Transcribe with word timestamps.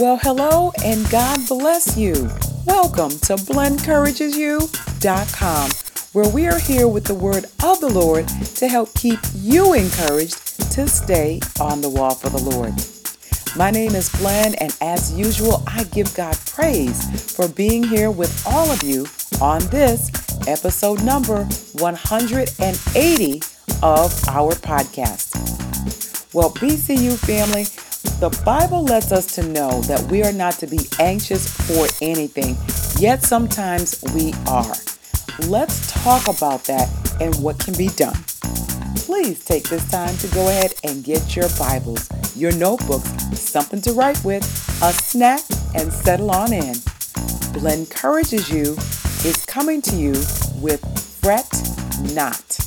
Well, 0.00 0.16
hello 0.16 0.72
and 0.84 1.08
God 1.08 1.46
bless 1.46 1.96
you. 1.96 2.28
Welcome 2.66 3.10
to 3.10 3.36
BlenEncouragesYou.com, 3.36 5.70
where 6.12 6.28
we 6.34 6.48
are 6.48 6.58
here 6.58 6.88
with 6.88 7.04
the 7.04 7.14
word 7.14 7.44
of 7.62 7.80
the 7.80 7.88
Lord 7.88 8.26
to 8.26 8.66
help 8.66 8.92
keep 8.94 9.20
you 9.36 9.72
encouraged 9.72 10.72
to 10.72 10.88
stay 10.88 11.40
on 11.60 11.80
the 11.80 11.88
wall 11.88 12.16
for 12.16 12.28
the 12.28 12.42
Lord. 12.42 12.74
My 13.56 13.70
name 13.70 13.94
is 13.94 14.08
Blen, 14.18 14.56
and 14.56 14.76
as 14.80 15.16
usual, 15.16 15.62
I 15.68 15.84
give 15.84 16.12
God 16.16 16.36
praise 16.44 17.32
for 17.32 17.46
being 17.46 17.84
here 17.84 18.10
with 18.10 18.44
all 18.48 18.72
of 18.72 18.82
you 18.82 19.06
on 19.40 19.60
this 19.68 20.10
episode 20.48 21.04
number 21.04 21.44
180 21.74 23.42
of 23.80 24.28
our 24.28 24.54
podcast. 24.54 25.30
Well, 26.34 26.50
BCU 26.50 27.16
family, 27.16 27.66
the 28.20 28.30
Bible 28.44 28.84
lets 28.84 29.12
us 29.12 29.26
to 29.34 29.42
know 29.42 29.80
that 29.82 30.00
we 30.10 30.22
are 30.22 30.32
not 30.32 30.54
to 30.54 30.66
be 30.66 30.80
anxious 30.98 31.48
for 31.48 31.86
anything, 32.00 32.56
yet 33.00 33.22
sometimes 33.22 34.02
we 34.14 34.32
are. 34.46 34.74
Let's 35.46 35.92
talk 35.92 36.28
about 36.28 36.64
that 36.64 36.88
and 37.20 37.34
what 37.36 37.58
can 37.58 37.74
be 37.76 37.88
done. 37.88 38.16
Please 38.96 39.44
take 39.44 39.68
this 39.68 39.90
time 39.90 40.16
to 40.18 40.28
go 40.28 40.48
ahead 40.48 40.74
and 40.84 41.04
get 41.04 41.36
your 41.36 41.48
Bibles, 41.58 42.08
your 42.36 42.52
notebooks, 42.52 43.08
something 43.38 43.80
to 43.82 43.92
write 43.92 44.22
with, 44.24 44.42
a 44.82 44.92
snack, 44.92 45.40
and 45.74 45.92
settle 45.92 46.30
on 46.30 46.52
in. 46.52 46.76
Blen 47.52 47.80
Encourages 47.80 48.50
You 48.50 48.72
is 49.24 49.44
coming 49.46 49.82
to 49.82 49.96
you 49.96 50.12
with 50.60 50.80
Fret 51.20 51.50
Not. 52.14 52.58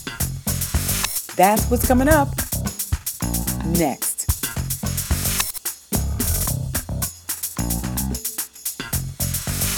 That's 1.36 1.70
what's 1.70 1.88
coming 1.88 2.10
up 2.10 2.30
next. 3.78 4.17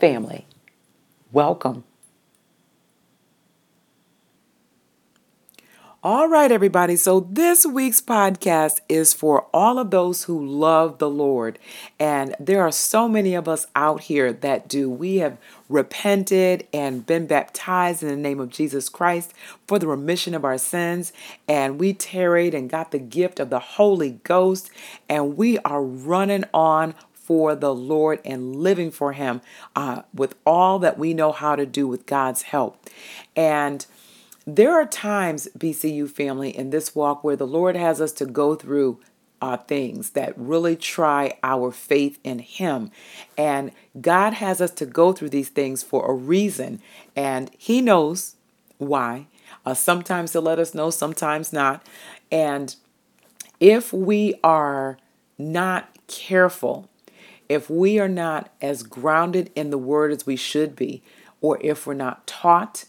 family. 0.00 0.46
Welcome. 1.30 1.84
All 6.02 6.30
right, 6.30 6.50
everybody. 6.50 6.96
So, 6.96 7.20
this 7.20 7.66
week's 7.66 8.00
podcast 8.00 8.80
is 8.88 9.12
for 9.12 9.46
all 9.52 9.78
of 9.78 9.90
those 9.90 10.24
who 10.24 10.42
love 10.42 10.96
the 10.96 11.10
Lord. 11.10 11.58
And 11.98 12.34
there 12.40 12.62
are 12.62 12.72
so 12.72 13.06
many 13.06 13.34
of 13.34 13.46
us 13.46 13.66
out 13.76 14.00
here 14.00 14.32
that 14.32 14.66
do. 14.66 14.88
We 14.88 15.16
have 15.16 15.36
repented 15.68 16.66
and 16.72 17.04
been 17.04 17.26
baptized 17.26 18.02
in 18.02 18.08
the 18.08 18.16
name 18.16 18.40
of 18.40 18.48
Jesus 18.48 18.88
Christ 18.88 19.34
for 19.66 19.78
the 19.78 19.86
remission 19.86 20.34
of 20.34 20.42
our 20.42 20.56
sins. 20.56 21.12
And 21.46 21.78
we 21.78 21.92
tarried 21.92 22.54
and 22.54 22.70
got 22.70 22.92
the 22.92 22.98
gift 22.98 23.38
of 23.38 23.50
the 23.50 23.60
Holy 23.60 24.20
Ghost. 24.24 24.70
And 25.06 25.36
we 25.36 25.58
are 25.58 25.82
running 25.82 26.44
on 26.54 26.94
for 27.30 27.54
the 27.54 27.72
Lord 27.72 28.18
and 28.24 28.56
living 28.56 28.90
for 28.90 29.12
Him 29.12 29.40
uh, 29.76 30.02
with 30.12 30.34
all 30.44 30.80
that 30.80 30.98
we 30.98 31.14
know 31.14 31.30
how 31.30 31.54
to 31.54 31.64
do 31.64 31.86
with 31.86 32.04
God's 32.04 32.42
help. 32.42 32.90
And 33.36 33.86
there 34.44 34.72
are 34.72 34.84
times, 34.84 35.46
BCU 35.56 36.10
family, 36.10 36.50
in 36.50 36.70
this 36.70 36.92
walk 36.92 37.22
where 37.22 37.36
the 37.36 37.46
Lord 37.46 37.76
has 37.76 38.00
us 38.00 38.10
to 38.14 38.26
go 38.26 38.56
through 38.56 38.98
uh, 39.40 39.58
things 39.58 40.10
that 40.10 40.36
really 40.36 40.74
try 40.74 41.38
our 41.44 41.70
faith 41.70 42.18
in 42.24 42.40
Him. 42.40 42.90
And 43.38 43.70
God 44.00 44.32
has 44.32 44.60
us 44.60 44.72
to 44.72 44.84
go 44.84 45.12
through 45.12 45.30
these 45.30 45.50
things 45.50 45.84
for 45.84 46.10
a 46.10 46.12
reason, 46.12 46.82
and 47.14 47.48
He 47.56 47.80
knows 47.80 48.34
why. 48.78 49.28
Uh, 49.64 49.74
sometimes 49.74 50.32
He'll 50.32 50.42
let 50.42 50.58
us 50.58 50.74
know, 50.74 50.90
sometimes 50.90 51.52
not. 51.52 51.86
And 52.32 52.74
if 53.60 53.92
we 53.92 54.34
are 54.42 54.98
not 55.38 55.96
careful 56.08 56.89
if 57.50 57.68
we 57.68 57.98
are 57.98 58.08
not 58.08 58.48
as 58.62 58.84
grounded 58.84 59.50
in 59.56 59.70
the 59.70 59.76
word 59.76 60.12
as 60.12 60.24
we 60.24 60.36
should 60.36 60.76
be, 60.76 61.02
or 61.40 61.58
if 61.60 61.84
we're 61.84 61.94
not 61.94 62.24
taught, 62.24 62.84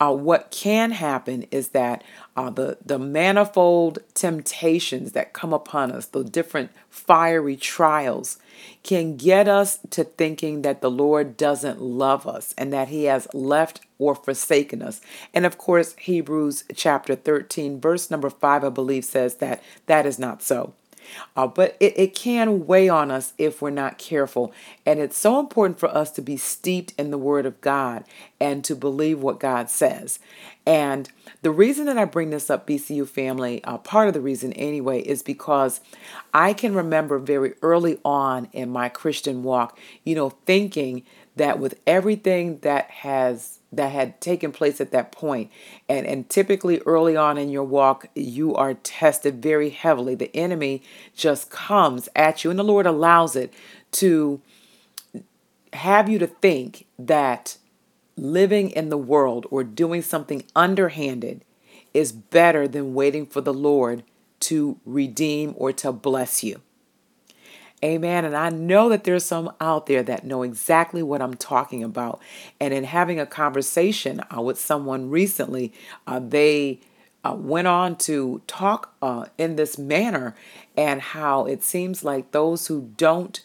uh, 0.00 0.12
what 0.12 0.50
can 0.50 0.90
happen 0.90 1.46
is 1.52 1.68
that 1.68 2.02
uh, 2.36 2.50
the, 2.50 2.76
the 2.84 2.98
manifold 2.98 4.00
temptations 4.14 5.12
that 5.12 5.32
come 5.32 5.52
upon 5.52 5.92
us, 5.92 6.06
the 6.06 6.24
different 6.24 6.72
fiery 6.90 7.54
trials, 7.54 8.38
can 8.82 9.16
get 9.16 9.46
us 9.46 9.78
to 9.90 10.02
thinking 10.02 10.62
that 10.62 10.80
the 10.80 10.90
Lord 10.90 11.36
doesn't 11.36 11.80
love 11.80 12.26
us 12.26 12.52
and 12.58 12.72
that 12.72 12.88
He 12.88 13.04
has 13.04 13.28
left 13.32 13.82
or 14.00 14.16
forsaken 14.16 14.82
us. 14.82 15.00
And 15.32 15.46
of 15.46 15.58
course, 15.58 15.94
Hebrews 16.00 16.64
chapter 16.74 17.14
13, 17.14 17.80
verse 17.80 18.10
number 18.10 18.30
5, 18.30 18.64
I 18.64 18.68
believe, 18.68 19.04
says 19.04 19.36
that 19.36 19.62
that 19.86 20.06
is 20.06 20.18
not 20.18 20.42
so. 20.42 20.74
Uh, 21.36 21.46
but 21.46 21.76
it, 21.80 21.98
it 21.98 22.14
can 22.14 22.66
weigh 22.66 22.88
on 22.88 23.10
us 23.10 23.32
if 23.38 23.62
we're 23.62 23.70
not 23.70 23.98
careful. 23.98 24.52
And 24.84 25.00
it's 25.00 25.16
so 25.16 25.40
important 25.40 25.78
for 25.78 25.88
us 25.88 26.10
to 26.12 26.22
be 26.22 26.36
steeped 26.36 26.94
in 26.98 27.10
the 27.10 27.18
Word 27.18 27.46
of 27.46 27.60
God 27.60 28.04
and 28.40 28.64
to 28.64 28.74
believe 28.74 29.20
what 29.20 29.40
God 29.40 29.70
says. 29.70 30.18
And 30.64 31.10
the 31.42 31.50
reason 31.50 31.86
that 31.86 31.98
I 31.98 32.04
bring 32.04 32.30
this 32.30 32.50
up, 32.50 32.66
BCU 32.66 33.08
family, 33.08 33.62
uh, 33.64 33.78
part 33.78 34.08
of 34.08 34.14
the 34.14 34.20
reason 34.20 34.52
anyway, 34.52 35.00
is 35.00 35.22
because 35.22 35.80
I 36.32 36.52
can 36.52 36.74
remember 36.74 37.18
very 37.18 37.54
early 37.62 37.98
on 38.04 38.48
in 38.52 38.70
my 38.70 38.88
Christian 38.88 39.42
walk, 39.42 39.78
you 40.04 40.14
know, 40.14 40.30
thinking 40.46 41.02
that 41.36 41.58
with 41.58 41.80
everything 41.86 42.58
that 42.58 42.90
has 42.90 43.58
that 43.72 43.90
had 43.90 44.20
taken 44.20 44.52
place 44.52 44.80
at 44.80 44.90
that. 44.90 45.16
And, 45.88 46.06
and 46.06 46.28
typically 46.28 46.80
early 46.80 47.16
on 47.16 47.38
in 47.38 47.48
your 47.48 47.64
walk, 47.64 48.08
you 48.14 48.54
are 48.54 48.74
tested 48.74 49.42
very 49.42 49.70
heavily. 49.70 50.14
The 50.14 50.34
enemy 50.36 50.82
just 51.16 51.50
comes 51.50 52.08
at 52.14 52.44
you, 52.44 52.50
and 52.50 52.58
the 52.58 52.64
Lord 52.64 52.84
allows 52.84 53.34
it 53.34 53.52
to 53.92 54.42
have 55.72 56.08
you 56.08 56.18
to 56.18 56.26
think 56.26 56.86
that 56.98 57.56
living 58.16 58.70
in 58.70 58.90
the 58.90 58.98
world 58.98 59.46
or 59.50 59.64
doing 59.64 60.02
something 60.02 60.44
underhanded 60.54 61.44
is 61.94 62.12
better 62.12 62.68
than 62.68 62.94
waiting 62.94 63.26
for 63.26 63.40
the 63.40 63.54
Lord 63.54 64.02
to 64.40 64.78
redeem 64.84 65.54
or 65.56 65.72
to 65.72 65.92
bless 65.92 66.44
you. 66.44 66.60
Amen. 67.84 68.24
And 68.24 68.36
I 68.36 68.48
know 68.50 68.88
that 68.90 69.04
there's 69.04 69.24
some 69.24 69.52
out 69.60 69.86
there 69.86 70.04
that 70.04 70.24
know 70.24 70.42
exactly 70.42 71.02
what 71.02 71.20
I'm 71.20 71.34
talking 71.34 71.82
about. 71.82 72.20
And 72.60 72.72
in 72.72 72.84
having 72.84 73.18
a 73.18 73.26
conversation 73.26 74.20
uh, 74.34 74.40
with 74.40 74.58
someone 74.58 75.10
recently, 75.10 75.72
uh, 76.06 76.20
they 76.20 76.80
uh, 77.24 77.34
went 77.36 77.66
on 77.66 77.96
to 77.96 78.40
talk 78.46 78.94
uh, 79.02 79.26
in 79.36 79.56
this 79.56 79.78
manner 79.78 80.36
and 80.76 81.00
how 81.00 81.44
it 81.44 81.64
seems 81.64 82.04
like 82.04 82.30
those 82.30 82.68
who 82.68 82.92
don't 82.96 83.44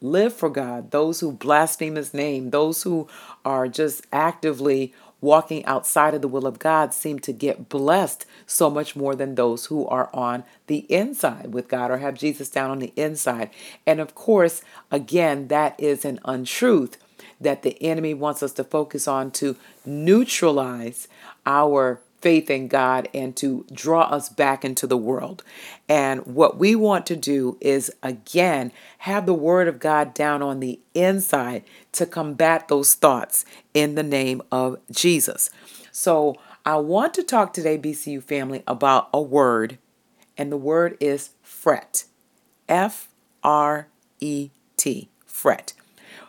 live 0.00 0.32
for 0.32 0.48
God, 0.50 0.92
those 0.92 1.18
who 1.20 1.32
blaspheme 1.32 1.96
His 1.96 2.14
name, 2.14 2.50
those 2.50 2.84
who 2.84 3.08
are 3.44 3.66
just 3.66 4.06
actively 4.12 4.94
walking 5.20 5.64
outside 5.64 6.14
of 6.14 6.22
the 6.22 6.28
will 6.28 6.46
of 6.46 6.58
God 6.58 6.94
seem 6.94 7.18
to 7.20 7.32
get 7.32 7.68
blessed 7.68 8.24
so 8.46 8.70
much 8.70 8.94
more 8.94 9.14
than 9.14 9.34
those 9.34 9.66
who 9.66 9.86
are 9.88 10.10
on 10.14 10.44
the 10.66 10.86
inside 10.88 11.52
with 11.52 11.68
God 11.68 11.90
or 11.90 11.98
have 11.98 12.14
Jesus 12.14 12.48
down 12.48 12.70
on 12.70 12.78
the 12.78 12.92
inside. 12.96 13.50
And 13.86 14.00
of 14.00 14.14
course, 14.14 14.62
again, 14.90 15.48
that 15.48 15.78
is 15.78 16.04
an 16.04 16.20
untruth 16.24 16.96
that 17.40 17.62
the 17.62 17.80
enemy 17.82 18.14
wants 18.14 18.42
us 18.42 18.52
to 18.52 18.64
focus 18.64 19.06
on 19.06 19.30
to 19.30 19.56
neutralize 19.84 21.08
our 21.46 22.00
faith 22.20 22.50
in 22.50 22.66
God 22.68 23.08
and 23.14 23.36
to 23.36 23.64
draw 23.72 24.02
us 24.02 24.28
back 24.28 24.64
into 24.64 24.86
the 24.86 24.96
world. 24.96 25.44
And 25.88 26.26
what 26.26 26.58
we 26.58 26.74
want 26.74 27.06
to 27.06 27.16
do 27.16 27.56
is, 27.60 27.92
again, 28.02 28.72
have 28.98 29.26
the 29.26 29.34
Word 29.34 29.68
of 29.68 29.78
God 29.78 30.14
down 30.14 30.42
on 30.42 30.60
the 30.60 30.80
inside 30.94 31.62
to 31.98 32.06
combat 32.06 32.68
those 32.68 32.94
thoughts 32.94 33.44
in 33.74 33.94
the 33.94 34.02
name 34.02 34.42
of 34.50 34.78
Jesus. 34.90 35.50
So, 35.92 36.36
I 36.64 36.76
want 36.76 37.14
to 37.14 37.22
talk 37.22 37.52
today, 37.52 37.78
BCU 37.78 38.22
family, 38.22 38.62
about 38.66 39.08
a 39.12 39.22
word, 39.22 39.78
and 40.36 40.52
the 40.52 40.56
word 40.56 40.96
is 41.00 41.30
fret. 41.42 42.04
F 42.68 43.08
R 43.42 43.88
E 44.20 44.50
T, 44.76 45.08
fret. 45.24 45.72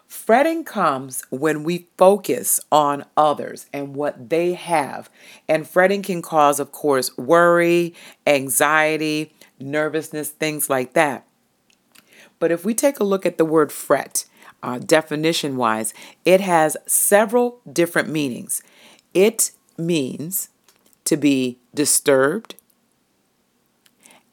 Fretting 0.07 0.63
comes 0.63 1.23
when 1.29 1.63
we 1.63 1.87
focus 1.97 2.59
on 2.71 3.05
others 3.15 3.67
and 3.71 3.95
what 3.95 4.29
they 4.29 4.53
have. 4.53 5.07
And 5.47 5.67
fretting 5.67 6.01
can 6.01 6.23
cause, 6.23 6.59
of 6.59 6.71
course, 6.71 7.15
worry, 7.15 7.93
anxiety, 8.25 9.33
nervousness, 9.59 10.29
things 10.29 10.67
like 10.67 10.93
that. 10.93 11.27
But 12.39 12.51
if 12.51 12.65
we 12.65 12.73
take 12.73 12.99
a 12.99 13.03
look 13.03 13.25
at 13.25 13.37
the 13.37 13.45
word 13.45 13.71
fret, 13.71 14.25
uh, 14.61 14.79
definition 14.79 15.57
wise, 15.57 15.93
it 16.25 16.41
has 16.41 16.77
several 16.85 17.59
different 17.71 18.09
meanings. 18.09 18.61
It 19.13 19.51
means 19.77 20.49
to 21.05 21.17
be 21.17 21.57
disturbed, 21.73 22.55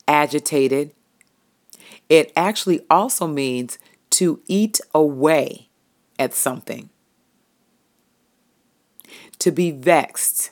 agitated. 0.07 0.93
It 2.09 2.33
actually 2.37 2.81
also 2.91 3.27
means 3.27 3.79
to 4.11 4.41
eat 4.47 4.81
away 4.95 5.69
at 6.19 6.35
something, 6.35 6.91
to 9.39 9.51
be 9.51 9.71
vexed, 9.71 10.51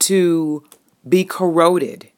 to 0.00 0.64
be 1.08 1.24
corroded, 1.24 2.08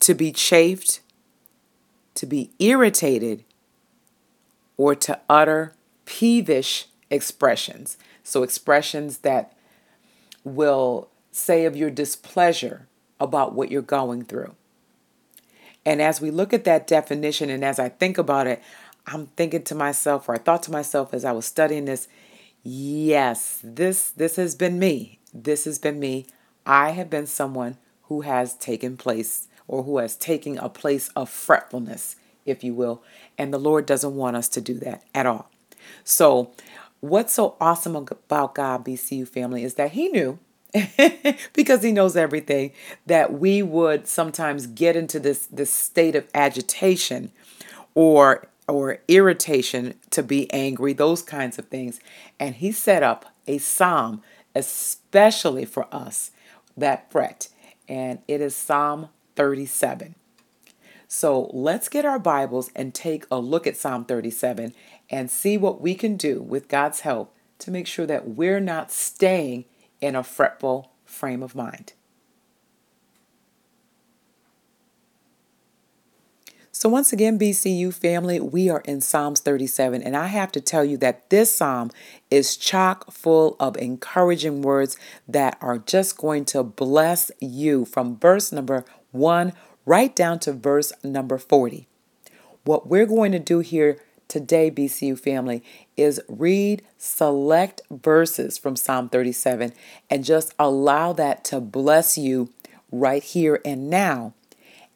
to 0.00 0.14
be 0.14 0.32
chafed, 0.32 1.00
to 2.14 2.26
be 2.26 2.50
irritated, 2.58 3.44
or 4.76 4.94
to 4.94 5.20
utter 5.28 5.74
peevish 6.04 6.86
expressions. 7.10 7.96
So, 8.22 8.42
expressions 8.42 9.18
that 9.18 9.52
will 10.44 11.08
say 11.32 11.64
of 11.64 11.76
your 11.76 11.90
displeasure 11.90 12.86
about 13.20 13.54
what 13.54 13.70
you're 13.70 13.82
going 13.82 14.24
through. 14.24 14.54
And 15.84 16.00
as 16.00 16.20
we 16.20 16.30
look 16.30 16.52
at 16.52 16.64
that 16.64 16.86
definition 16.86 17.50
and 17.50 17.64
as 17.64 17.78
I 17.78 17.88
think 17.88 18.18
about 18.18 18.46
it, 18.46 18.62
I'm 19.06 19.26
thinking 19.36 19.64
to 19.64 19.74
myself, 19.74 20.28
or 20.28 20.34
I 20.34 20.38
thought 20.38 20.62
to 20.64 20.72
myself 20.72 21.12
as 21.12 21.24
I 21.24 21.32
was 21.32 21.44
studying 21.44 21.84
this, 21.84 22.08
yes, 22.62 23.60
this 23.62 24.10
this 24.10 24.36
has 24.36 24.54
been 24.54 24.78
me. 24.78 25.18
This 25.32 25.64
has 25.64 25.78
been 25.78 26.00
me. 26.00 26.26
I 26.64 26.90
have 26.90 27.10
been 27.10 27.26
someone 27.26 27.76
who 28.04 28.22
has 28.22 28.54
taken 28.54 28.96
place 28.96 29.48
or 29.66 29.82
who 29.82 29.98
has 29.98 30.16
taken 30.16 30.58
a 30.58 30.68
place 30.68 31.08
of 31.16 31.30
fretfulness, 31.30 32.16
if 32.44 32.62
you 32.62 32.74
will. 32.74 33.02
And 33.38 33.52
the 33.52 33.58
Lord 33.58 33.86
doesn't 33.86 34.14
want 34.14 34.36
us 34.36 34.48
to 34.50 34.60
do 34.60 34.74
that 34.80 35.02
at 35.14 35.26
all. 35.26 35.50
So, 36.02 36.52
what's 37.00 37.34
so 37.34 37.56
awesome 37.60 37.96
about 37.96 38.54
God, 38.54 38.84
BCU 38.84 39.28
family, 39.28 39.64
is 39.64 39.74
that 39.74 39.92
He 39.92 40.08
knew 40.08 40.38
because 41.52 41.82
he 41.82 41.92
knows 41.92 42.16
everything 42.16 42.72
that 43.06 43.32
we 43.32 43.62
would 43.62 44.08
sometimes 44.08 44.66
get 44.66 44.96
into 44.96 45.20
this 45.20 45.46
this 45.46 45.72
state 45.72 46.16
of 46.16 46.26
agitation 46.34 47.30
or 47.94 48.48
or 48.66 48.98
irritation 49.06 49.94
to 50.10 50.22
be 50.22 50.52
angry 50.52 50.92
those 50.92 51.22
kinds 51.22 51.58
of 51.58 51.68
things 51.68 52.00
and 52.40 52.56
he 52.56 52.72
set 52.72 53.02
up 53.02 53.26
a 53.46 53.58
psalm 53.58 54.20
especially 54.54 55.64
for 55.64 55.86
us 55.94 56.32
that 56.76 57.10
fret 57.10 57.48
and 57.88 58.18
it 58.26 58.40
is 58.40 58.56
psalm 58.56 59.08
37 59.36 60.14
so 61.06 61.50
let's 61.52 61.88
get 61.88 62.04
our 62.04 62.18
bibles 62.18 62.70
and 62.74 62.94
take 62.94 63.24
a 63.30 63.38
look 63.38 63.66
at 63.66 63.76
psalm 63.76 64.04
37 64.04 64.74
and 65.10 65.30
see 65.30 65.56
what 65.56 65.80
we 65.80 65.94
can 65.94 66.16
do 66.16 66.40
with 66.40 66.68
god's 66.68 67.00
help 67.00 67.34
to 67.58 67.70
make 67.70 67.86
sure 67.86 68.06
that 68.06 68.28
we're 68.28 68.60
not 68.60 68.90
staying 68.90 69.64
in 70.00 70.14
a 70.14 70.22
fretful 70.22 70.90
frame 71.04 71.42
of 71.42 71.54
mind. 71.54 71.94
So, 76.70 76.88
once 76.88 77.12
again, 77.12 77.38
BCU 77.38 77.94
family, 77.94 78.40
we 78.40 78.68
are 78.68 78.82
in 78.84 79.00
Psalms 79.00 79.40
37, 79.40 80.02
and 80.02 80.16
I 80.16 80.26
have 80.26 80.52
to 80.52 80.60
tell 80.60 80.84
you 80.84 80.98
that 80.98 81.30
this 81.30 81.54
psalm 81.54 81.90
is 82.30 82.56
chock 82.56 83.10
full 83.10 83.56
of 83.58 83.76
encouraging 83.76 84.60
words 84.60 84.98
that 85.26 85.56
are 85.62 85.78
just 85.78 86.18
going 86.18 86.44
to 86.46 86.62
bless 86.62 87.30
you 87.40 87.84
from 87.84 88.18
verse 88.18 88.52
number 88.52 88.84
1 89.14 89.52
right 89.86 90.14
down 90.14 90.38
to 90.40 90.52
verse 90.52 90.92
number 91.02 91.38
40. 91.38 91.86
What 92.64 92.88
we're 92.88 93.06
going 93.06 93.32
to 93.32 93.38
do 93.38 93.60
here 93.60 93.98
today, 94.28 94.70
BCU 94.70 95.18
family, 95.18 95.62
is 95.96 96.20
read 96.28 96.82
select 96.98 97.82
verses 97.90 98.58
from 98.58 98.76
Psalm 98.76 99.08
37 99.08 99.72
and 100.10 100.24
just 100.24 100.54
allow 100.58 101.12
that 101.12 101.44
to 101.44 101.60
bless 101.60 102.18
you 102.18 102.50
right 102.90 103.22
here 103.22 103.60
and 103.64 103.88
now. 103.88 104.34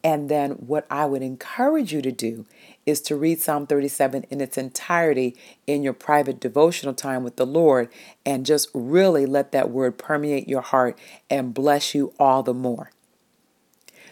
And 0.03 0.29
then, 0.29 0.51
what 0.51 0.85
I 0.89 1.05
would 1.05 1.21
encourage 1.21 1.93
you 1.93 2.01
to 2.01 2.11
do 2.11 2.45
is 2.85 3.01
to 3.01 3.17
read 3.17 3.41
Psalm 3.41 3.67
37 3.67 4.25
in 4.29 4.39
its 4.39 4.57
entirety 4.57 5.35
in 5.67 5.83
your 5.83 5.93
private 5.93 6.39
devotional 6.39 6.93
time 6.93 7.23
with 7.23 7.35
the 7.35 7.45
Lord 7.45 7.89
and 8.25 8.45
just 8.45 8.69
really 8.73 9.25
let 9.25 9.51
that 9.51 9.69
word 9.69 9.97
permeate 9.97 10.47
your 10.47 10.61
heart 10.61 10.97
and 11.29 11.53
bless 11.53 11.93
you 11.93 12.13
all 12.17 12.43
the 12.43 12.53
more. 12.53 12.91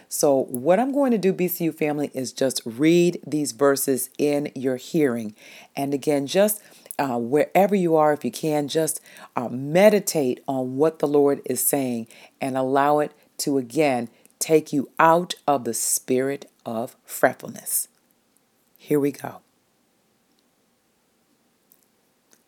So, 0.08 0.44
what 0.44 0.80
I'm 0.80 0.92
going 0.92 1.12
to 1.12 1.18
do, 1.18 1.34
BCU 1.34 1.74
family, 1.74 2.10
is 2.14 2.32
just 2.32 2.62
read 2.64 3.20
these 3.26 3.52
verses 3.52 4.08
in 4.16 4.50
your 4.54 4.76
hearing. 4.76 5.34
And 5.76 5.92
again, 5.92 6.26
just 6.26 6.62
uh, 6.98 7.18
wherever 7.18 7.74
you 7.74 7.94
are, 7.94 8.12
if 8.14 8.24
you 8.24 8.30
can, 8.30 8.68
just 8.68 9.00
uh, 9.36 9.48
meditate 9.48 10.42
on 10.48 10.76
what 10.76 10.98
the 10.98 11.06
Lord 11.06 11.42
is 11.44 11.62
saying 11.62 12.08
and 12.40 12.56
allow 12.56 13.00
it 13.00 13.12
to 13.38 13.58
again 13.58 14.08
take 14.38 14.72
you 14.72 14.90
out 14.98 15.34
of 15.46 15.64
the 15.64 15.74
spirit 15.74 16.50
of 16.64 16.96
fretfulness. 17.04 17.88
Here 18.78 18.98
we 18.98 19.12
go. 19.12 19.40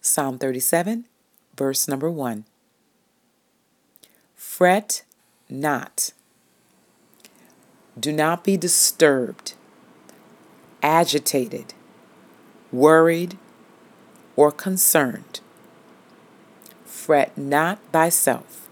Psalm 0.00 0.38
37, 0.38 1.04
verse 1.56 1.86
number 1.86 2.10
1. 2.10 2.46
Fret 4.34 5.02
not 5.48 6.12
do 8.00 8.12
not 8.12 8.44
be 8.44 8.56
disturbed, 8.56 9.54
agitated, 10.82 11.74
worried, 12.72 13.36
or 14.36 14.50
concerned. 14.50 15.40
Fret 16.84 17.36
not 17.36 17.78
thyself 17.92 18.68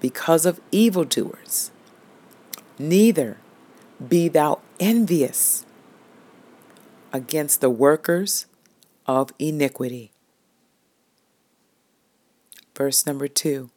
because 0.00 0.46
of 0.46 0.60
evildoers, 0.70 1.70
neither 2.78 3.38
be 4.06 4.28
thou 4.28 4.60
envious 4.78 5.66
against 7.12 7.60
the 7.60 7.70
workers 7.70 8.46
of 9.06 9.32
iniquity. 9.38 10.12
Verse 12.76 13.06
number 13.06 13.26
two 13.26 13.70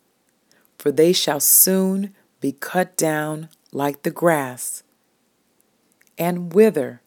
For 0.77 0.91
they 0.91 1.13
shall 1.13 1.39
soon 1.39 2.13
be 2.39 2.51
cut 2.51 2.95
down 2.97 3.49
like 3.71 4.03
the 4.03 4.11
grass 4.11 4.83
and 6.21 6.53
wither 6.53 7.01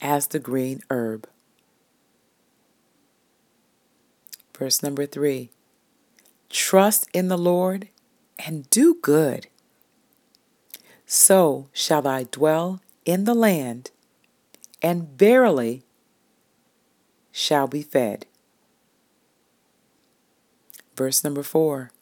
as 0.00 0.26
the 0.26 0.40
green 0.40 0.82
herb. 0.90 1.28
Verse 4.58 4.82
number 4.82 5.06
three 5.06 5.50
Trust 6.50 7.08
in 7.14 7.28
the 7.28 7.38
Lord 7.38 7.88
and 8.44 8.68
do 8.70 8.96
good. 9.00 9.46
So 11.06 11.68
shall 11.72 12.08
I 12.08 12.24
dwell 12.24 12.80
in 13.04 13.22
the 13.22 13.34
land, 13.34 13.92
and 14.82 15.16
verily 15.16 15.84
shall 17.30 17.68
be 17.68 17.82
fed. 17.82 18.26
Verse 20.96 21.22
number 21.22 21.44
four 21.44 21.92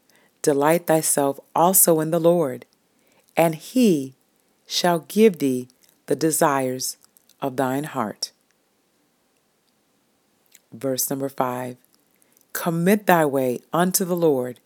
Delight 0.40 0.86
thyself 0.86 1.38
also 1.54 2.00
in 2.00 2.10
the 2.10 2.18
Lord, 2.18 2.64
and 3.36 3.54
he 3.54 4.14
shall 4.66 5.00
give 5.00 5.38
thee 5.38 5.68
the 6.06 6.16
desires 6.16 6.96
of 7.40 7.56
thine 7.56 7.84
heart. 7.84 8.32
Verse 10.72 11.10
number 11.10 11.28
five 11.28 11.76
Commit 12.52 13.06
thy 13.06 13.24
way 13.24 13.60
unto 13.72 14.04
the 14.04 14.16
Lord, 14.16 14.60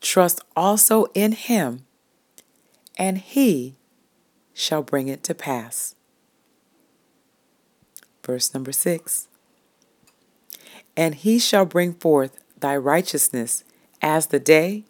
trust 0.00 0.40
also 0.54 1.06
in 1.14 1.32
him, 1.32 1.86
and 2.96 3.18
he 3.18 3.76
shall 4.52 4.82
bring 4.82 5.08
it 5.08 5.22
to 5.24 5.34
pass. 5.34 5.94
Verse 8.24 8.52
number 8.52 8.72
six 8.72 9.28
And 10.96 11.14
he 11.14 11.38
shall 11.38 11.64
bring 11.64 11.94
forth 11.94 12.38
thy 12.58 12.76
righteousness 12.76 13.64
as 14.02 14.26
the 14.26 14.40
day, 14.40 14.84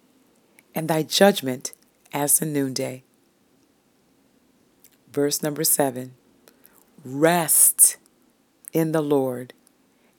and 0.75 0.88
thy 0.88 1.02
judgment 1.02 1.72
as 2.12 2.38
the 2.38 2.46
noonday. 2.46 3.04
Verse 5.18 5.42
number 5.42 5.64
seven 5.64 6.14
Rest 7.04 7.96
in 8.72 8.92
the 8.92 9.02
Lord 9.02 9.52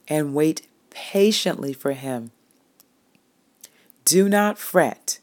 and 0.10 0.36
wait 0.36 0.68
patiently 0.90 1.72
for 1.72 1.94
him. 1.94 2.32
Do 4.04 4.28
not 4.28 4.58
fret. 4.60 5.20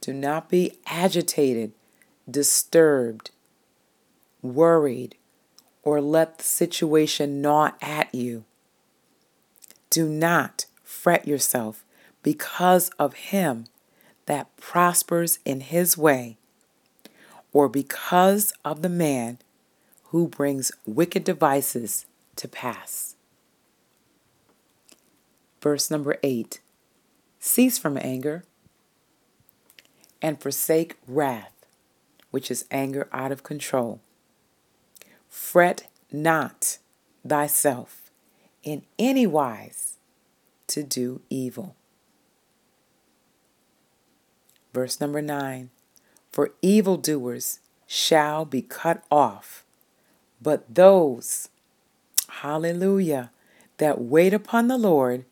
Do 0.00 0.12
not 0.12 0.48
be 0.48 0.78
agitated, 0.84 1.74
disturbed, 2.28 3.30
worried, 4.42 5.14
or 5.84 6.00
let 6.00 6.38
the 6.38 6.44
situation 6.44 7.40
gnaw 7.40 7.70
at 7.80 8.12
you. 8.12 8.42
Do 9.90 10.08
not 10.08 10.66
fret 10.82 11.28
yourself 11.28 11.84
because 12.24 12.88
of 12.98 13.14
him 13.14 13.66
that 14.24 14.56
prospers 14.56 15.38
in 15.44 15.60
his 15.60 15.96
way, 15.96 16.36
or 17.56 17.70
because 17.70 18.52
of 18.66 18.82
the 18.82 18.88
man 18.90 19.38
who 20.08 20.28
brings 20.28 20.70
wicked 20.84 21.24
devices 21.24 22.04
to 22.36 22.46
pass. 22.46 23.16
Verse 25.62 25.90
number 25.90 26.18
8 26.22 26.60
Cease 27.40 27.78
from 27.78 27.96
anger 27.96 28.44
and 30.20 30.38
forsake 30.38 30.98
wrath, 31.08 31.64
which 32.30 32.50
is 32.50 32.66
anger 32.70 33.08
out 33.10 33.32
of 33.32 33.42
control. 33.42 34.00
Fret 35.26 35.86
not 36.12 36.76
thyself 37.26 38.10
in 38.62 38.82
any 38.98 39.26
wise 39.26 39.96
to 40.66 40.82
do 40.82 41.22
evil. 41.30 41.74
Verse 44.74 45.00
number 45.00 45.22
9 45.22 45.70
For 46.32 46.52
evildoers 46.60 47.60
shall 47.86 48.44
be 48.44 48.62
cut 48.62 49.02
off, 49.10 49.64
but 50.42 50.74
those, 50.74 51.48
hallelujah, 52.28 53.30
that 53.78 54.00
wait 54.00 54.34
upon 54.34 54.68
the 54.68 54.78
Lord, 54.78 55.24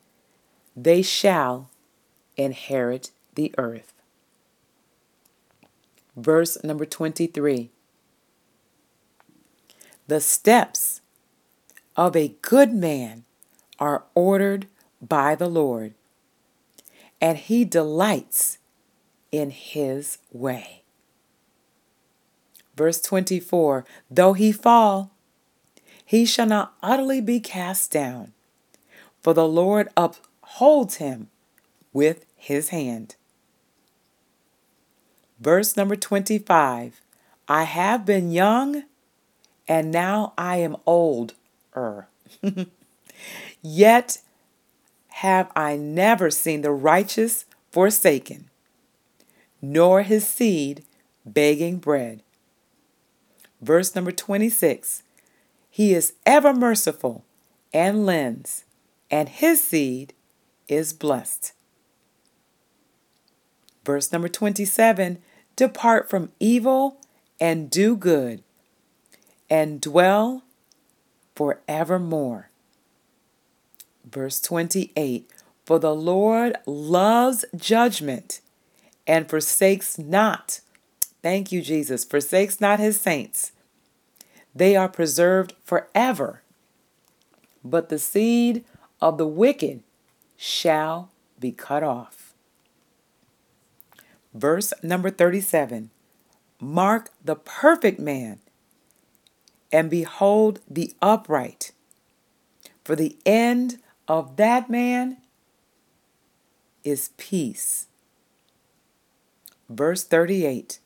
they 0.77 1.03
shall 1.03 1.71
inherit 2.37 3.11
the 3.35 3.55
earth. 3.59 3.93
Verse 6.17 6.63
number 6.63 6.87
23 6.87 7.71
The 10.07 10.21
steps 10.21 11.01
of 11.97 12.15
a 12.17 12.37
good 12.43 12.73
man 12.73 13.25
are 13.79 14.05
ordered 14.15 14.69
by 15.01 15.35
the 15.35 15.49
Lord, 15.49 15.95
and 17.21 17.39
he 17.39 17.65
delights 17.65 18.59
in 19.33 19.51
his 19.51 20.19
way. 20.33 20.84
Verse 22.77 23.01
24 23.01 23.85
Though 24.11 24.33
he 24.33 24.53
fall, 24.53 25.11
he 26.05 26.27
shall 26.27 26.47
not 26.47 26.75
utterly 26.83 27.21
be 27.21 27.41
cast 27.41 27.91
down, 27.91 28.33
for 29.23 29.33
the 29.33 29.49
Lord 29.49 29.89
upholds 29.97 30.97
him 30.97 31.29
with 31.93 32.27
his 32.37 32.69
hand. 32.69 33.17
Verse 35.41 35.77
number 35.77 35.97
25 35.97 37.01
I 37.49 37.65
have 37.65 38.07
been 38.07 38.31
young, 38.31 38.85
and 39.69 39.91
now 39.91 40.33
I 40.37 40.57
am 40.57 40.77
old. 40.87 41.35
Er. 41.77 42.09
Yet 43.63 44.19
have 45.09 45.51
I 45.55 45.77
never 45.77 46.31
seen 46.31 46.63
the 46.63 46.71
righteous 46.71 47.45
forsaken, 47.71 48.51
nor 49.61 50.03
his 50.03 50.27
seed 50.27 50.85
begging 51.25 51.79
bread. 51.79 52.23
Verse 53.65 53.95
number 53.95 54.13
26 54.13 55.03
He 55.71 55.95
is 55.95 56.13
ever 56.27 56.53
merciful 56.53 57.25
and 57.73 58.05
lends, 58.05 58.65
and 59.11 59.27
his 59.31 59.63
seed 59.63 60.13
is 60.69 60.93
blessed. 60.93 61.55
Verse 63.83 64.13
number 64.13 64.29
27 64.29 65.17
Depart 65.57 66.11
from 66.11 66.31
evil 66.39 66.99
and 67.41 67.71
do 67.71 67.97
good, 67.97 68.43
and 69.49 69.81
dwell 69.81 70.43
forevermore. 71.35 72.51
Verse 74.05 74.43
28 74.43 75.31
For 75.65 75.79
the 75.79 75.95
Lord 75.95 76.57
loves 76.67 77.47
judgment 77.57 78.43
and 79.07 79.31
forsakes 79.31 79.99
not, 79.99 80.61
thank 81.23 81.51
you, 81.51 81.63
Jesus, 81.63 82.05
forsakes 82.05 82.61
not 82.61 82.79
his 82.79 83.01
saints. 83.01 83.53
They 84.55 84.77
are 84.77 84.89
preserved 84.89 85.55
forever. 85.65 86.43
But 87.65 87.89
the 87.89 87.99
seed 87.99 88.65
of 89.01 89.19
the 89.19 89.27
wicked 89.27 89.83
shall 90.37 91.11
be 91.41 91.51
cut 91.51 91.83
off. 91.83 92.35
Verse 94.33 94.73
number 94.83 95.11
37 95.11 95.91
Mark 96.61 97.11
the 97.25 97.37
perfect 97.37 97.99
man 97.99 98.39
and 99.73 99.91
behold 99.91 100.61
the 100.71 100.95
upright, 101.03 101.73
for 102.85 102.95
the 102.95 103.17
end 103.27 103.79
of 104.07 104.37
that 104.37 104.71
man 104.71 105.17
is 106.85 107.11
peace. 107.17 107.87
Verse 109.69 110.05
38 110.05 110.79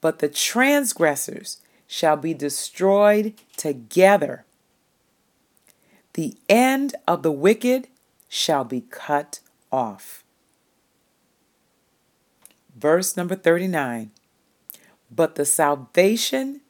But 0.00 0.18
the 0.18 0.28
transgressors 0.28 1.58
shall 1.86 2.16
be 2.16 2.34
destroyed 2.34 3.34
together. 3.56 4.44
The 6.14 6.34
end 6.48 6.94
of 7.06 7.22
the 7.22 7.32
wicked 7.32 7.88
shall 8.28 8.64
be 8.64 8.82
cut 8.82 9.40
off. 9.70 10.24
Verse 12.74 13.16
number 13.16 13.34
39 13.34 14.10
But 15.10 15.34
the 15.36 15.44
salvation 15.44 16.60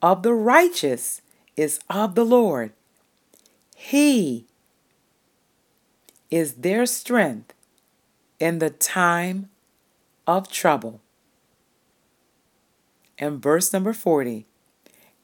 of 0.00 0.22
the 0.22 0.34
righteous 0.34 1.22
is 1.56 1.80
of 1.90 2.14
the 2.14 2.24
Lord. 2.24 2.72
He 3.76 4.46
is 6.30 6.54
their 6.54 6.86
strength 6.86 7.54
in 8.38 8.58
the 8.58 8.70
time 8.70 9.50
of 10.26 10.50
trouble. 10.50 11.00
And 13.18 13.42
verse 13.42 13.72
number 13.72 13.92
40 13.92 14.46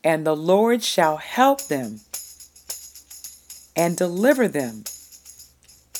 And 0.07 0.25
the 0.25 0.37
Lord 0.37 0.85
shall 0.85 1.17
help 1.17 1.63
them 1.63 1.99
and 3.75 3.97
deliver 3.97 4.47
them, 4.47 4.85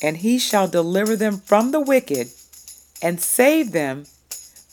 and 0.01 0.19
he 0.19 0.39
shall 0.39 0.69
deliver 0.69 1.17
them 1.17 1.39
from 1.39 1.73
the 1.73 1.81
wicked 1.81 2.29
and 3.03 3.21
save 3.21 3.73
them 3.73 4.07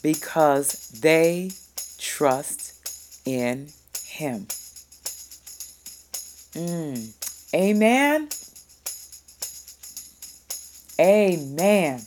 because 0.03 0.89
they 0.89 1.49
trust 1.97 3.25
in 3.25 3.69
him. 4.05 4.45
Mm. 6.53 7.13
Amen. 7.55 8.29
Amen. 10.99 12.01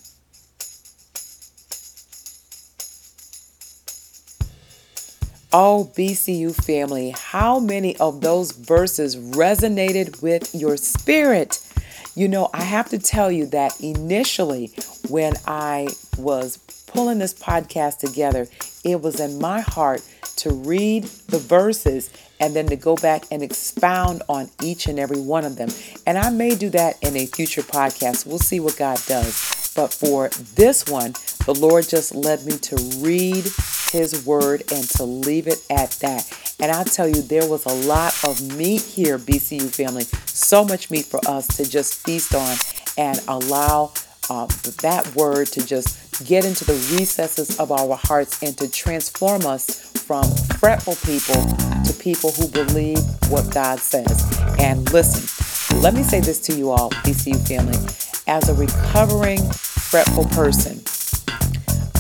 Oh, 5.59 5.91
BCU 5.97 6.55
family, 6.55 7.15
how 7.17 7.59
many 7.59 7.97
of 7.97 8.21
those 8.21 8.53
verses 8.53 9.17
resonated 9.17 10.21
with 10.21 10.55
your 10.55 10.77
spirit? 10.77 11.67
You 12.15 12.29
know, 12.29 12.51
I 12.53 12.63
have 12.63 12.91
to 12.91 12.99
tell 12.99 13.33
you 13.33 13.47
that 13.47 13.81
initially, 13.81 14.71
when 15.09 15.33
I 15.47 15.89
was 16.19 16.59
pulling 16.87 17.21
this 17.21 17.33
podcast 17.33 18.01
together, 18.01 18.49
it 18.85 19.01
was 19.01 19.19
in 19.19 19.39
my 19.41 19.61
heart 19.61 20.03
to 20.37 20.51
read 20.51 21.05
the 21.05 21.39
verses 21.39 22.11
and 22.39 22.55
then 22.55 22.67
to 22.67 22.77
go 22.77 22.95
back 22.95 23.25
and 23.31 23.43
expound 23.43 24.25
on 24.29 24.51
each 24.63 24.87
and 24.89 24.99
every 24.99 25.23
one 25.23 25.47
of 25.47 25.57
them. 25.57 25.71
And 26.07 26.19
I 26.19 26.29
may 26.29 26.55
do 26.55 26.69
that 26.69 27.03
in 27.03 27.17
a 27.17 27.25
future 27.25 27.63
podcast. 27.63 28.27
We'll 28.27 28.41
see 28.41 28.61
what 28.61 28.77
God 28.77 28.99
does. 29.07 29.73
But 29.75 29.91
for 29.91 30.29
this 30.55 30.87
one, 30.87 31.15
the 31.47 31.55
Lord 31.55 31.89
just 31.89 32.15
led 32.15 32.45
me 32.45 32.59
to 32.59 32.77
read 32.99 33.45
His 33.93 34.25
word 34.27 34.65
and 34.73 34.83
to 34.91 35.05
leave 35.05 35.47
it 35.47 35.65
at 35.71 35.91
that. 36.03 36.55
And 36.59 36.73
I 36.73 36.83
tell 36.83 37.07
you, 37.07 37.23
there 37.23 37.49
was 37.49 37.65
a 37.67 37.87
lot 37.87 38.15
of 38.25 38.43
meat 38.57 38.83
here, 38.83 39.17
BCU 39.17 39.73
family. 39.73 40.05
So 40.27 40.65
much 40.65 40.91
meat 40.91 41.07
for 41.07 41.21
us 41.29 41.47
to 41.57 41.69
just 41.69 42.05
feast 42.05 42.35
on 42.35 42.57
and 42.99 43.23
allow 43.29 43.93
uh, 44.29 44.47
that 44.83 45.13
word 45.15 45.47
to 45.49 45.65
just 45.65 46.27
get 46.27 46.45
into 46.45 46.65
the 46.65 46.73
recesses 46.99 47.61
of 47.61 47.71
our 47.71 47.97
hearts 47.97 48.43
and 48.43 48.59
to 48.59 48.69
transform 48.69 49.47
us 49.47 49.93
from 50.01 50.25
fretful 50.59 50.97
people 50.97 51.43
to 51.85 51.95
people 52.01 52.33
who 52.33 52.49
believe 52.49 52.99
what 53.31 53.53
God 53.53 53.79
says. 53.79 54.25
And 54.59 54.91
listen, 54.93 55.81
let 55.81 55.95
me 55.95 56.03
say 56.03 56.21
this 56.21 56.41
to 56.41 56.57
you 56.57 56.71
all, 56.71 56.91
BCU 56.91 57.47
family. 57.47 57.79
As 58.27 58.49
a 58.49 58.55
recovering 58.55 59.49
fretful 59.53 60.25
person, 60.25 60.83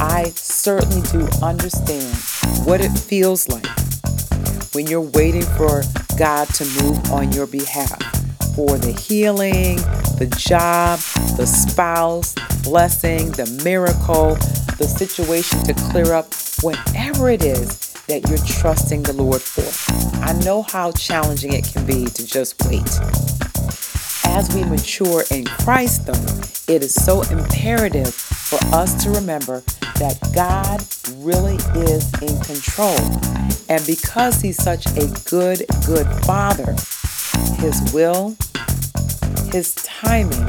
I 0.00 0.32
certainly 0.34 1.00
do 1.10 1.26
understand 1.42 2.14
what 2.66 2.80
it 2.80 2.90
feels 2.90 3.48
like 3.48 3.66
when 4.74 4.86
you're 4.86 5.00
waiting 5.00 5.42
for 5.42 5.82
God 6.18 6.48
to 6.54 6.64
move 6.82 7.10
on 7.10 7.32
your 7.32 7.46
behalf 7.46 7.98
for 8.54 8.78
the 8.78 8.92
healing, 8.92 9.76
the 10.18 10.34
job, 10.38 10.98
the 11.36 11.46
spouse, 11.46 12.34
blessing, 12.62 13.30
the 13.32 13.46
miracle, 13.64 14.34
the 14.76 14.86
situation 14.86 15.62
to 15.64 15.74
clear 15.74 16.12
up, 16.12 16.26
whatever 16.62 17.30
it 17.30 17.42
is 17.42 17.92
that 18.08 18.28
you're 18.28 18.38
trusting 18.38 19.02
the 19.02 19.12
Lord 19.12 19.40
for. 19.40 19.64
I 20.22 20.32
know 20.44 20.62
how 20.62 20.92
challenging 20.92 21.52
it 21.52 21.64
can 21.64 21.86
be 21.86 22.04
to 22.04 22.26
just 22.26 22.62
wait. 22.66 22.82
As 24.26 24.54
we 24.54 24.64
mature 24.64 25.24
in 25.30 25.46
Christ, 25.46 26.06
though, 26.06 26.72
it 26.72 26.82
is 26.82 26.92
so 26.92 27.22
imperative 27.22 28.14
for 28.14 28.58
us 28.74 29.02
to 29.04 29.10
remember 29.10 29.62
that 29.98 30.18
God 30.34 30.84
really 31.24 31.56
is 31.88 32.12
in 32.22 32.38
control. 32.40 32.98
And 33.68 33.84
because 33.86 34.40
He's 34.40 34.62
such 34.62 34.86
a 34.96 35.06
good, 35.28 35.64
good 35.86 36.06
Father, 36.24 36.72
His 37.56 37.92
will, 37.92 38.36
His 39.50 39.74
timing, 39.76 40.46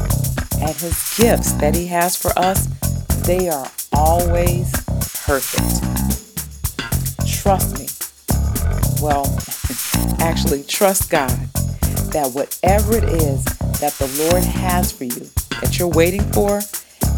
and 0.60 0.75
His 0.75 1.16
gifts 1.18 1.54
that 1.54 1.75
He 1.75 1.88
has 1.88 2.16
for 2.16 2.38
us, 2.38 2.68
they 3.25 3.50
are 3.50 3.72
always 3.94 4.72
perfect. 5.25 5.84
Trust 7.27 7.80
me. 7.80 7.88
Well, 9.01 9.25
actually, 10.20 10.63
trust 10.63 11.10
God 11.10 11.30
that 12.12 12.32
whatever 12.34 12.98
it 12.98 13.04
is 13.04 13.44
that 13.80 13.94
the 14.00 14.30
Lord 14.30 14.44
has 14.44 14.92
for 14.92 15.04
you 15.04 15.30
that 15.62 15.77
you're 15.77 15.88
waiting 15.88 16.24
for, 16.34 16.58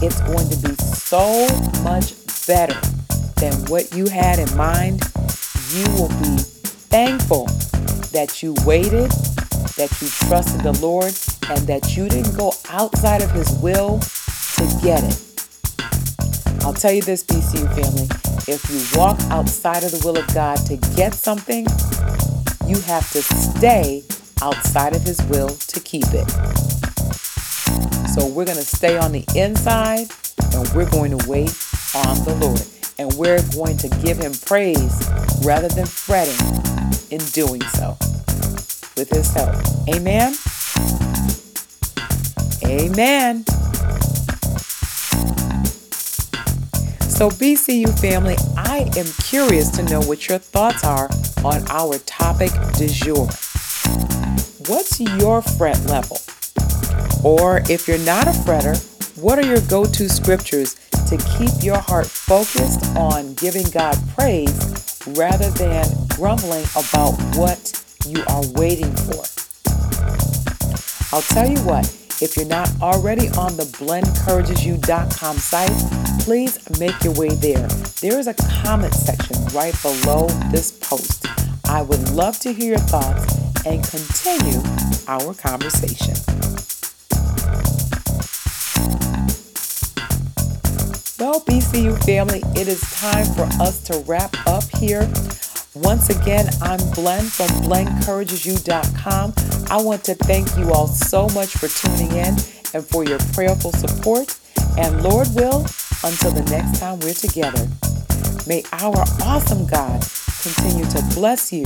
it's 0.02 0.22
going 0.22 0.50
to 0.50 0.58
be 0.68 0.76
so 0.76 1.48
much 1.84 2.14
better 2.50 2.82
than 3.36 3.54
what 3.70 3.94
you 3.94 4.08
had 4.08 4.40
in 4.40 4.58
mind. 4.58 5.00
You 5.70 5.86
will 5.94 6.10
be 6.10 6.42
thankful 6.90 7.46
that 8.12 8.42
you 8.42 8.56
waited, 8.66 9.12
that 9.78 9.96
you 10.02 10.08
trusted 10.28 10.62
the 10.62 10.76
Lord, 10.82 11.14
and 11.48 11.68
that 11.68 11.96
you 11.96 12.10
didn't 12.10 12.36
go 12.36 12.52
outside 12.72 13.22
of 13.22 13.30
His 13.30 13.52
will 13.62 14.00
to 14.00 14.80
get 14.82 15.04
it. 15.04 15.22
I'll 16.66 16.74
tell 16.74 16.92
you 16.92 17.04
this, 17.04 17.24
BCU 17.24 17.68
family 17.76 18.10
if 18.48 18.68
you 18.72 19.00
walk 19.00 19.20
outside 19.30 19.84
of 19.84 19.92
the 19.92 20.02
will 20.04 20.18
of 20.18 20.26
God 20.34 20.58
to 20.66 20.78
get 20.96 21.14
something, 21.14 21.68
you 22.66 22.82
have 22.82 23.08
to 23.12 23.22
stay 23.22 24.02
outside 24.42 24.96
of 24.96 25.04
His 25.04 25.22
will 25.26 25.50
to 25.50 25.80
keep 25.80 26.08
it. 26.14 26.28
So 28.10 28.26
we're 28.26 28.46
going 28.46 28.58
to 28.58 28.66
stay 28.66 28.98
on 28.98 29.12
the 29.12 29.24
inside 29.36 30.08
and 30.56 30.68
we're 30.70 30.90
going 30.90 31.16
to 31.16 31.30
wait 31.30 31.69
on 31.96 32.24
the 32.24 32.36
Lord. 32.36 32.62
And 32.98 33.14
we're 33.14 33.42
going 33.54 33.78
to 33.78 33.90
give 34.04 34.18
Him 34.18 34.34
praise 34.46 35.10
rather 35.44 35.70
than 35.70 35.86
fretting 35.86 36.40
in 37.12 37.20
doing 37.32 37.62
so 37.74 37.98
with 38.98 39.10
His 39.10 39.34
help. 39.34 39.56
Amen. 39.90 40.34
Amen. 42.66 43.46
So, 47.10 47.30
BCU 47.30 48.00
family, 48.00 48.36
I 48.56 48.90
am 48.96 49.06
curious 49.24 49.70
to 49.72 49.84
know 49.84 50.02
what 50.02 50.30
your 50.30 50.38
thoughts 50.38 50.84
are 50.86 51.10
on 51.44 51.68
our 51.70 51.98
topic 52.00 52.52
du 52.78 52.88
jour. 52.88 53.28
What's 54.68 55.00
your 55.00 55.42
fret 55.42 55.84
level? 55.86 56.18
Or 57.24 57.62
if 57.70 57.88
you're 57.88 57.98
not 58.00 58.28
a 58.28 58.32
fretter, 58.32 58.78
what 59.22 59.38
are 59.38 59.46
your 59.46 59.60
go 59.62 59.84
to 59.86 60.08
scriptures 60.08 60.78
to 61.10 61.18
keep 61.38 61.64
your 61.64 61.80
heart 61.80 62.06
focused 62.06 62.96
on 62.96 63.34
giving 63.34 63.66
God 63.72 63.98
praise 64.16 65.02
rather 65.08 65.50
than 65.50 65.88
grumbling 66.10 66.64
about 66.76 67.14
what 67.36 67.84
you 68.06 68.24
are 68.28 68.44
waiting 68.54 68.96
for? 68.96 69.24
I'll 71.12 71.24
tell 71.24 71.50
you 71.50 71.58
what, 71.66 71.88
if 72.22 72.38
you're 72.38 72.46
not 72.46 72.70
already 72.80 73.30
on 73.30 73.58
the 73.58 73.64
blenencouragesyou.com 73.80 75.38
site, 75.38 76.22
please 76.22 76.60
make 76.80 77.04
your 77.04 77.14
way 77.14 77.30
there. 77.30 77.68
There 78.02 78.20
is 78.20 78.28
a 78.28 78.36
comment 78.62 78.94
section 78.94 79.44
right 79.48 79.74
below 79.82 80.28
this 80.52 80.72
post. 80.74 81.26
I 81.68 81.82
would 81.82 82.12
love 82.12 82.38
to 82.42 82.54
hear 82.54 82.70
your 82.70 82.78
thoughts 82.78 83.36
and 83.66 83.84
continue 83.84 84.62
our 85.08 85.34
conversation. 85.34 86.14
Well, 91.20 91.42
BCU 91.42 92.02
family, 92.06 92.42
it 92.56 92.70
is 92.70 92.80
time 92.94 93.26
for 93.26 93.44
us 93.62 93.84
to 93.84 94.00
wrap 94.08 94.34
up 94.48 94.64
here. 94.78 95.02
Once 95.76 96.10
again, 96.10 96.48
I'm 96.62 96.80
Blen 96.92 97.26
from 97.26 97.48
blenencouragesyou.com. 97.68 99.34
I 99.70 99.82
want 99.82 100.06
to 100.06 100.16
thank 100.16 100.56
you 100.58 100.72
all 100.72 100.88
so 100.88 101.28
much 101.30 101.50
for 101.58 101.68
tuning 101.68 102.12
in 102.12 102.38
and 102.74 102.86
for 102.86 103.04
your 103.04 103.20
prayerful 103.34 103.74
support. 103.74 104.40
And 104.78 105.04
Lord 105.04 105.28
will, 105.36 105.66
until 106.06 106.32
the 106.32 106.48
next 106.50 106.80
time 106.80 107.02
we're 107.02 107.14
together, 107.14 107.68
may 108.48 108.64
our 108.72 109.04
awesome 109.22 109.68
God 109.68 110.02
continue 110.42 110.86
to 110.86 111.04
bless 111.14 111.52
you, 111.52 111.66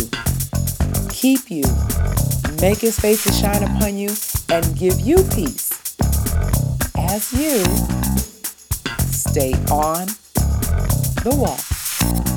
keep 1.10 1.52
you, 1.52 1.66
make 2.60 2.80
his 2.80 3.00
face 3.00 3.24
to 3.26 3.32
shine 3.32 3.62
upon 3.62 3.98
you, 3.98 4.10
and 4.50 4.76
give 4.76 5.00
you 5.00 5.18
peace 5.32 5.96
as 6.98 7.32
you 7.34 8.33
stay 9.34 9.54
on 9.72 10.06
the 11.24 11.34
wall. 11.36 12.33